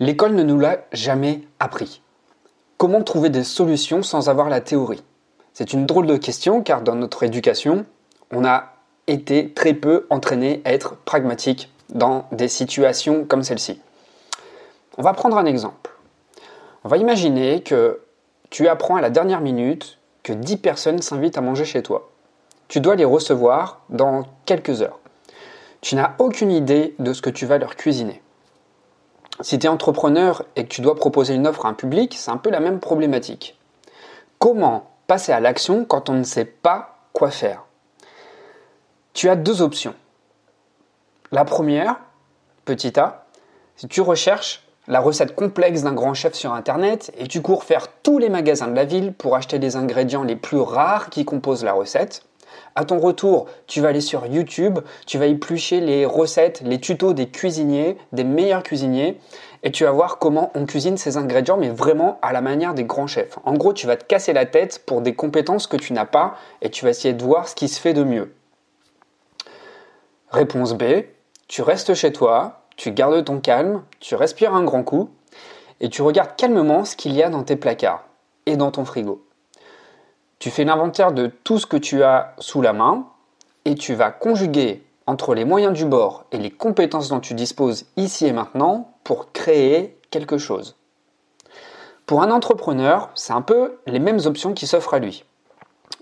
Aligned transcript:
L'école 0.00 0.34
ne 0.34 0.44
nous 0.44 0.60
l'a 0.60 0.84
jamais 0.92 1.40
appris. 1.58 2.02
Comment 2.76 3.02
trouver 3.02 3.30
des 3.30 3.42
solutions 3.42 4.04
sans 4.04 4.28
avoir 4.28 4.48
la 4.48 4.60
théorie? 4.60 5.02
C'est 5.54 5.72
une 5.72 5.86
drôle 5.86 6.06
de 6.06 6.16
question 6.16 6.62
car 6.62 6.82
dans 6.82 6.94
notre 6.94 7.24
éducation, 7.24 7.84
on 8.30 8.44
a 8.44 8.74
été 9.08 9.52
très 9.52 9.74
peu 9.74 10.06
entraîné 10.08 10.62
à 10.64 10.72
être 10.72 10.94
pragmatique 10.98 11.72
dans 11.88 12.28
des 12.30 12.46
situations 12.46 13.24
comme 13.24 13.42
celle-ci. 13.42 13.80
On 14.98 15.02
va 15.02 15.14
prendre 15.14 15.36
un 15.36 15.46
exemple. 15.46 15.90
On 16.84 16.88
va 16.88 16.96
imaginer 16.98 17.64
que 17.64 18.00
tu 18.50 18.68
apprends 18.68 18.94
à 18.94 19.00
la 19.00 19.10
dernière 19.10 19.40
minute 19.40 19.98
que 20.22 20.32
10 20.32 20.58
personnes 20.58 21.02
s'invitent 21.02 21.38
à 21.38 21.40
manger 21.40 21.64
chez 21.64 21.82
toi. 21.82 22.12
Tu 22.68 22.80
dois 22.80 22.94
les 22.94 23.04
recevoir 23.04 23.80
dans 23.88 24.22
quelques 24.46 24.80
heures. 24.80 25.00
Tu 25.80 25.96
n'as 25.96 26.14
aucune 26.20 26.52
idée 26.52 26.94
de 27.00 27.12
ce 27.12 27.20
que 27.20 27.30
tu 27.30 27.46
vas 27.46 27.58
leur 27.58 27.74
cuisiner. 27.74 28.22
Si 29.40 29.58
tu 29.58 29.66
es 29.66 29.68
entrepreneur 29.68 30.42
et 30.56 30.64
que 30.64 30.68
tu 30.68 30.80
dois 30.80 30.96
proposer 30.96 31.34
une 31.34 31.46
offre 31.46 31.66
à 31.66 31.68
un 31.68 31.74
public, 31.74 32.14
c'est 32.16 32.30
un 32.30 32.36
peu 32.36 32.50
la 32.50 32.60
même 32.60 32.80
problématique. 32.80 33.56
Comment 34.38 34.90
passer 35.06 35.32
à 35.32 35.40
l'action 35.40 35.84
quand 35.84 36.08
on 36.08 36.14
ne 36.14 36.24
sait 36.24 36.44
pas 36.44 36.98
quoi 37.12 37.30
faire? 37.30 37.64
Tu 39.12 39.28
as 39.28 39.36
deux 39.36 39.62
options. 39.62 39.94
La 41.30 41.44
première, 41.44 41.96
petit 42.64 42.98
a, 42.98 43.26
si 43.76 43.86
tu 43.86 44.00
recherches 44.00 44.64
la 44.88 45.00
recette 45.00 45.34
complexe 45.34 45.82
d'un 45.82 45.92
grand 45.92 46.14
chef 46.14 46.34
sur 46.34 46.54
Internet 46.54 47.12
et 47.18 47.28
tu 47.28 47.42
cours 47.42 47.62
faire 47.62 47.88
tous 48.02 48.18
les 48.18 48.30
magasins 48.30 48.68
de 48.68 48.74
la 48.74 48.84
ville 48.84 49.12
pour 49.12 49.36
acheter 49.36 49.58
les 49.58 49.76
ingrédients 49.76 50.24
les 50.24 50.36
plus 50.36 50.58
rares 50.58 51.10
qui 51.10 51.24
composent 51.24 51.64
la 51.64 51.74
recette. 51.74 52.22
À 52.74 52.84
ton 52.84 52.98
retour, 52.98 53.46
tu 53.66 53.80
vas 53.80 53.88
aller 53.88 54.00
sur 54.00 54.26
YouTube, 54.26 54.78
tu 55.06 55.18
vas 55.18 55.26
éplucher 55.26 55.80
les 55.80 56.06
recettes, 56.06 56.62
les 56.64 56.80
tutos 56.80 57.12
des 57.12 57.28
cuisiniers, 57.28 57.98
des 58.12 58.24
meilleurs 58.24 58.62
cuisiniers, 58.62 59.18
et 59.62 59.70
tu 59.70 59.84
vas 59.84 59.90
voir 59.90 60.18
comment 60.18 60.50
on 60.54 60.66
cuisine 60.66 60.96
ces 60.96 61.16
ingrédients, 61.16 61.56
mais 61.56 61.70
vraiment 61.70 62.18
à 62.22 62.32
la 62.32 62.40
manière 62.40 62.74
des 62.74 62.84
grands 62.84 63.06
chefs. 63.06 63.38
En 63.44 63.54
gros, 63.54 63.72
tu 63.72 63.86
vas 63.86 63.96
te 63.96 64.04
casser 64.04 64.32
la 64.32 64.46
tête 64.46 64.82
pour 64.86 65.00
des 65.00 65.14
compétences 65.14 65.66
que 65.66 65.76
tu 65.76 65.92
n'as 65.92 66.04
pas, 66.04 66.36
et 66.62 66.70
tu 66.70 66.84
vas 66.84 66.90
essayer 66.90 67.14
de 67.14 67.22
voir 67.22 67.48
ce 67.48 67.54
qui 67.54 67.68
se 67.68 67.80
fait 67.80 67.94
de 67.94 68.04
mieux. 68.04 68.32
Réponse 70.30 70.74
B, 70.74 70.84
tu 71.48 71.62
restes 71.62 71.94
chez 71.94 72.12
toi, 72.12 72.60
tu 72.76 72.92
gardes 72.92 73.24
ton 73.24 73.40
calme, 73.40 73.82
tu 73.98 74.14
respires 74.14 74.54
un 74.54 74.62
grand 74.62 74.84
coup 74.84 75.10
et 75.80 75.88
tu 75.88 76.02
regardes 76.02 76.36
calmement 76.36 76.84
ce 76.84 76.96
qu'il 76.96 77.12
y 77.12 77.22
a 77.22 77.30
dans 77.30 77.42
tes 77.42 77.56
placards 77.56 78.04
et 78.46 78.56
dans 78.56 78.70
ton 78.70 78.84
frigo. 78.84 79.24
Tu 80.38 80.50
fais 80.50 80.64
l'inventaire 80.64 81.12
de 81.12 81.26
tout 81.26 81.58
ce 81.58 81.66
que 81.66 81.76
tu 81.76 82.02
as 82.02 82.34
sous 82.38 82.62
la 82.62 82.72
main 82.72 83.06
et 83.64 83.74
tu 83.74 83.94
vas 83.94 84.10
conjuguer 84.10 84.82
entre 85.06 85.34
les 85.34 85.44
moyens 85.44 85.72
du 85.72 85.84
bord 85.84 86.24
et 86.30 86.38
les 86.38 86.50
compétences 86.50 87.08
dont 87.08 87.18
tu 87.18 87.34
disposes 87.34 87.86
ici 87.96 88.26
et 88.26 88.32
maintenant 88.32 88.92
pour 89.02 89.32
créer 89.32 89.98
quelque 90.10 90.38
chose. 90.38 90.76
Pour 92.06 92.22
un 92.22 92.30
entrepreneur, 92.30 93.10
c'est 93.14 93.32
un 93.32 93.42
peu 93.42 93.78
les 93.86 93.98
mêmes 93.98 94.20
options 94.24 94.52
qui 94.52 94.66
s'offrent 94.66 94.94
à 94.94 94.98
lui. 94.98 95.24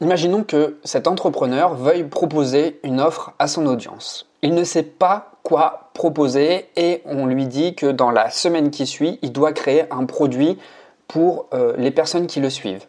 Imaginons 0.00 0.44
que 0.44 0.78
cet 0.82 1.06
entrepreneur 1.06 1.74
veuille 1.74 2.04
proposer 2.04 2.80
une 2.82 3.00
offre 3.00 3.32
à 3.38 3.46
son 3.46 3.66
audience. 3.66 4.26
Il 4.42 4.54
ne 4.54 4.64
sait 4.64 4.82
pas 4.82 5.32
quoi 5.42 5.90
proposer 5.94 6.70
et 6.76 7.02
on 7.04 7.26
lui 7.26 7.46
dit 7.46 7.74
que 7.74 7.86
dans 7.86 8.10
la 8.10 8.30
semaine 8.30 8.70
qui 8.70 8.86
suit, 8.86 9.18
il 9.22 9.32
doit 9.32 9.52
créer 9.52 9.84
un 9.92 10.06
produit 10.06 10.58
pour 11.06 11.46
euh, 11.52 11.74
les 11.76 11.90
personnes 11.90 12.26
qui 12.26 12.40
le 12.40 12.50
suivent. 12.50 12.86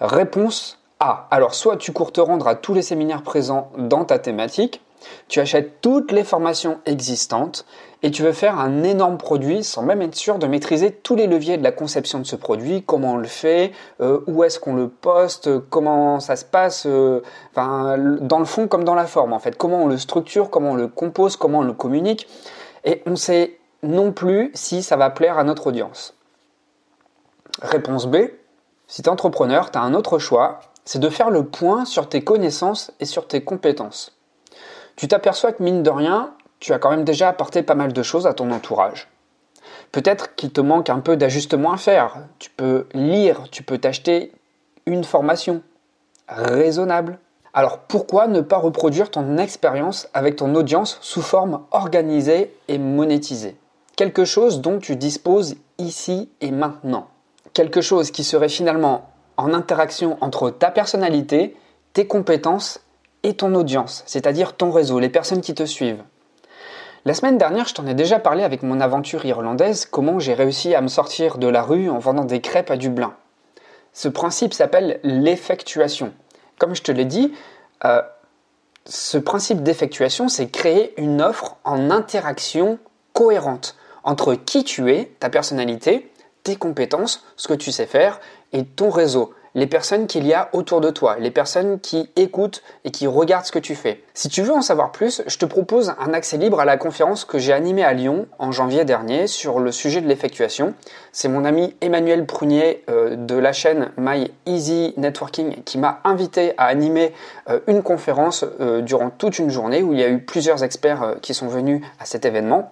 Réponse 0.00 0.78
A. 1.00 1.26
Alors 1.30 1.54
soit 1.54 1.76
tu 1.76 1.92
cours 1.92 2.12
te 2.12 2.20
rendre 2.20 2.48
à 2.48 2.54
tous 2.54 2.74
les 2.74 2.82
séminaires 2.82 3.22
présents 3.22 3.70
dans 3.78 4.04
ta 4.04 4.18
thématique, 4.18 4.82
tu 5.28 5.40
achètes 5.40 5.80
toutes 5.80 6.12
les 6.12 6.24
formations 6.24 6.80
existantes 6.86 7.64
et 8.02 8.10
tu 8.10 8.22
veux 8.22 8.32
faire 8.32 8.58
un 8.58 8.82
énorme 8.82 9.18
produit 9.18 9.64
sans 9.64 9.82
même 9.82 10.02
être 10.02 10.14
sûr 10.14 10.38
de 10.38 10.46
maîtriser 10.46 10.90
tous 10.90 11.16
les 11.16 11.26
leviers 11.26 11.56
de 11.58 11.62
la 11.62 11.72
conception 11.72 12.18
de 12.18 12.24
ce 12.24 12.36
produit, 12.36 12.82
comment 12.82 13.14
on 13.14 13.16
le 13.16 13.26
fait, 13.26 13.72
euh, 14.00 14.20
où 14.26 14.44
est-ce 14.44 14.58
qu'on 14.58 14.74
le 14.74 14.88
poste, 14.88 15.58
comment 15.68 16.20
ça 16.20 16.36
se 16.36 16.44
passe, 16.44 16.86
euh, 16.86 17.22
dans 17.54 18.38
le 18.38 18.44
fond 18.44 18.68
comme 18.68 18.84
dans 18.84 18.94
la 18.94 19.06
forme 19.06 19.32
en 19.32 19.38
fait, 19.38 19.56
comment 19.56 19.84
on 19.84 19.86
le 19.86 19.98
structure, 19.98 20.50
comment 20.50 20.72
on 20.72 20.76
le 20.76 20.88
compose, 20.88 21.36
comment 21.36 21.60
on 21.60 21.62
le 21.62 21.72
communique. 21.72 22.28
Et 22.84 23.02
on 23.06 23.16
sait 23.16 23.58
non 23.82 24.12
plus 24.12 24.50
si 24.54 24.82
ça 24.82 24.96
va 24.96 25.10
plaire 25.10 25.38
à 25.38 25.44
notre 25.44 25.66
audience. 25.66 26.14
Réponse 27.62 28.06
B, 28.06 28.16
si 28.88 29.02
tu 29.02 29.08
es 29.08 29.12
entrepreneur, 29.12 29.70
tu 29.70 29.78
as 29.78 29.82
un 29.82 29.94
autre 29.94 30.18
choix, 30.18 30.60
c'est 30.84 30.98
de 30.98 31.08
faire 31.08 31.30
le 31.30 31.44
point 31.44 31.84
sur 31.84 32.08
tes 32.08 32.22
connaissances 32.22 32.92
et 33.00 33.04
sur 33.04 33.26
tes 33.26 33.42
compétences 33.42 34.16
tu 34.96 35.08
t'aperçois 35.08 35.52
que 35.52 35.62
mine 35.62 35.82
de 35.82 35.90
rien, 35.90 36.32
tu 36.58 36.72
as 36.72 36.78
quand 36.78 36.90
même 36.90 37.04
déjà 37.04 37.28
apporté 37.28 37.62
pas 37.62 37.74
mal 37.74 37.92
de 37.92 38.02
choses 38.02 38.26
à 38.26 38.32
ton 38.32 38.50
entourage. 38.50 39.08
Peut-être 39.92 40.34
qu'il 40.34 40.50
te 40.50 40.60
manque 40.60 40.90
un 40.90 41.00
peu 41.00 41.16
d'ajustement 41.16 41.72
à 41.72 41.76
faire. 41.76 42.16
Tu 42.38 42.50
peux 42.50 42.86
lire, 42.92 43.44
tu 43.50 43.62
peux 43.62 43.78
t'acheter 43.78 44.32
une 44.86 45.04
formation 45.04 45.62
raisonnable. 46.28 47.18
Alors 47.52 47.78
pourquoi 47.78 48.26
ne 48.26 48.40
pas 48.40 48.56
reproduire 48.56 49.10
ton 49.10 49.38
expérience 49.38 50.08
avec 50.14 50.36
ton 50.36 50.54
audience 50.54 50.98
sous 51.02 51.22
forme 51.22 51.60
organisée 51.70 52.54
et 52.68 52.78
monétisée? 52.78 53.56
Quelque 53.96 54.24
chose 54.24 54.60
dont 54.60 54.78
tu 54.78 54.96
disposes 54.96 55.56
ici 55.78 56.30
et 56.40 56.50
maintenant. 56.50 57.08
Quelque 57.56 57.80
chose 57.80 58.10
qui 58.10 58.22
serait 58.22 58.50
finalement 58.50 59.08
en 59.38 59.54
interaction 59.54 60.18
entre 60.20 60.50
ta 60.50 60.70
personnalité, 60.70 61.56
tes 61.94 62.06
compétences 62.06 62.80
et 63.22 63.32
ton 63.32 63.54
audience, 63.54 64.02
c'est-à-dire 64.04 64.58
ton 64.58 64.70
réseau, 64.70 64.98
les 64.98 65.08
personnes 65.08 65.40
qui 65.40 65.54
te 65.54 65.64
suivent. 65.64 66.02
La 67.06 67.14
semaine 67.14 67.38
dernière, 67.38 67.66
je 67.66 67.72
t'en 67.72 67.86
ai 67.86 67.94
déjà 67.94 68.18
parlé 68.18 68.42
avec 68.42 68.62
mon 68.62 68.78
aventure 68.78 69.24
irlandaise, 69.24 69.86
comment 69.86 70.18
j'ai 70.18 70.34
réussi 70.34 70.74
à 70.74 70.82
me 70.82 70.88
sortir 70.88 71.38
de 71.38 71.46
la 71.46 71.62
rue 71.62 71.88
en 71.88 71.98
vendant 71.98 72.26
des 72.26 72.42
crêpes 72.42 72.70
à 72.70 72.76
Dublin. 72.76 73.14
Ce 73.94 74.08
principe 74.08 74.52
s'appelle 74.52 75.00
l'effectuation. 75.02 76.12
Comme 76.58 76.74
je 76.74 76.82
te 76.82 76.92
l'ai 76.92 77.06
dit, 77.06 77.32
euh, 77.86 78.02
ce 78.84 79.16
principe 79.16 79.62
d'effectuation, 79.62 80.28
c'est 80.28 80.50
créer 80.50 80.92
une 81.00 81.22
offre 81.22 81.56
en 81.64 81.90
interaction 81.90 82.78
cohérente 83.14 83.76
entre 84.04 84.34
qui 84.34 84.62
tu 84.62 84.92
es, 84.92 85.06
ta 85.20 85.30
personnalité, 85.30 86.12
tes 86.46 86.54
compétences, 86.54 87.24
ce 87.34 87.48
que 87.48 87.54
tu 87.54 87.72
sais 87.72 87.86
faire, 87.86 88.20
et 88.52 88.64
ton 88.64 88.88
réseau, 88.88 89.34
les 89.56 89.66
personnes 89.66 90.06
qu'il 90.06 90.24
y 90.24 90.32
a 90.32 90.48
autour 90.52 90.80
de 90.80 90.90
toi, 90.90 91.16
les 91.18 91.32
personnes 91.32 91.80
qui 91.80 92.08
écoutent 92.14 92.62
et 92.84 92.92
qui 92.92 93.08
regardent 93.08 93.46
ce 93.46 93.50
que 93.50 93.58
tu 93.58 93.74
fais. 93.74 94.04
Si 94.14 94.28
tu 94.28 94.42
veux 94.42 94.52
en 94.52 94.62
savoir 94.62 94.92
plus, 94.92 95.22
je 95.26 95.38
te 95.38 95.44
propose 95.44 95.94
un 95.98 96.12
accès 96.14 96.36
libre 96.36 96.60
à 96.60 96.64
la 96.64 96.76
conférence 96.76 97.24
que 97.24 97.38
j'ai 97.38 97.52
animée 97.52 97.82
à 97.82 97.94
Lyon 97.94 98.28
en 98.38 98.52
janvier 98.52 98.84
dernier 98.84 99.26
sur 99.26 99.58
le 99.58 99.72
sujet 99.72 100.00
de 100.00 100.06
l'effectuation. 100.06 100.74
C'est 101.10 101.28
mon 101.28 101.44
ami 101.44 101.74
Emmanuel 101.80 102.26
Prunier 102.26 102.84
euh, 102.88 103.16
de 103.16 103.34
la 103.34 103.52
chaîne 103.52 103.90
My 103.98 104.30
Easy 104.46 104.94
Networking 104.96 105.64
qui 105.64 105.78
m'a 105.78 105.98
invité 106.04 106.52
à 106.58 106.66
animer 106.66 107.12
euh, 107.50 107.58
une 107.66 107.82
conférence 107.82 108.44
euh, 108.60 108.82
durant 108.82 109.10
toute 109.10 109.40
une 109.40 109.50
journée 109.50 109.82
où 109.82 109.94
il 109.94 109.98
y 109.98 110.04
a 110.04 110.08
eu 110.08 110.20
plusieurs 110.20 110.62
experts 110.62 111.16
qui 111.22 111.34
sont 111.34 111.48
venus 111.48 111.82
à 111.98 112.04
cet 112.04 112.24
événement. 112.24 112.70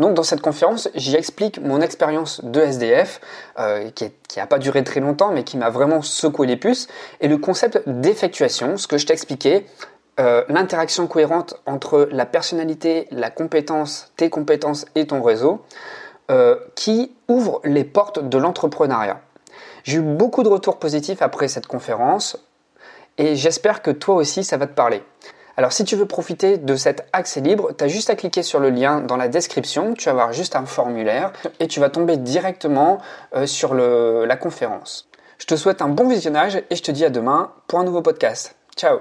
Donc 0.00 0.14
dans 0.14 0.22
cette 0.22 0.40
conférence, 0.40 0.88
j'y 0.94 1.14
explique 1.14 1.60
mon 1.60 1.82
expérience 1.82 2.42
de 2.42 2.60
SDF, 2.60 3.20
euh, 3.58 3.90
qui 3.90 4.10
n'a 4.38 4.46
pas 4.46 4.58
duré 4.58 4.82
très 4.82 4.98
longtemps, 4.98 5.30
mais 5.30 5.44
qui 5.44 5.58
m'a 5.58 5.68
vraiment 5.68 6.00
secoué 6.00 6.46
les 6.46 6.56
puces, 6.56 6.88
et 7.20 7.28
le 7.28 7.36
concept 7.36 7.82
d'effectuation, 7.86 8.78
ce 8.78 8.86
que 8.86 8.96
je 8.96 9.04
t'expliquais, 9.04 9.66
euh, 10.18 10.42
l'interaction 10.48 11.06
cohérente 11.06 11.54
entre 11.66 12.08
la 12.12 12.24
personnalité, 12.24 13.08
la 13.10 13.30
compétence, 13.30 14.10
tes 14.16 14.30
compétences 14.30 14.86
et 14.94 15.06
ton 15.06 15.22
réseau, 15.22 15.60
euh, 16.30 16.56
qui 16.76 17.12
ouvre 17.28 17.60
les 17.64 17.84
portes 17.84 18.26
de 18.26 18.38
l'entrepreneuriat. 18.38 19.20
J'ai 19.84 19.98
eu 19.98 20.02
beaucoup 20.02 20.42
de 20.42 20.48
retours 20.48 20.78
positifs 20.78 21.20
après 21.20 21.48
cette 21.48 21.66
conférence, 21.66 22.38
et 23.18 23.36
j'espère 23.36 23.82
que 23.82 23.90
toi 23.90 24.14
aussi 24.14 24.44
ça 24.44 24.56
va 24.56 24.66
te 24.66 24.72
parler. 24.72 25.02
Alors 25.60 25.74
si 25.74 25.84
tu 25.84 25.94
veux 25.94 26.06
profiter 26.06 26.56
de 26.56 26.74
cet 26.74 27.06
accès 27.12 27.42
libre, 27.42 27.72
tu 27.76 27.84
as 27.84 27.88
juste 27.88 28.08
à 28.08 28.14
cliquer 28.14 28.42
sur 28.42 28.60
le 28.60 28.70
lien 28.70 29.02
dans 29.02 29.18
la 29.18 29.28
description, 29.28 29.92
tu 29.92 30.06
vas 30.06 30.12
avoir 30.12 30.32
juste 30.32 30.56
un 30.56 30.64
formulaire 30.64 31.34
et 31.58 31.68
tu 31.68 31.80
vas 31.80 31.90
tomber 31.90 32.16
directement 32.16 32.96
euh, 33.34 33.44
sur 33.44 33.74
la 33.74 34.36
conférence. 34.36 35.10
Je 35.36 35.44
te 35.44 35.56
souhaite 35.56 35.82
un 35.82 35.88
bon 35.88 36.08
visionnage 36.08 36.62
et 36.70 36.76
je 36.76 36.82
te 36.82 36.90
dis 36.90 37.04
à 37.04 37.10
demain 37.10 37.52
pour 37.66 37.78
un 37.78 37.84
nouveau 37.84 38.00
podcast. 38.00 38.56
Ciao 38.74 39.00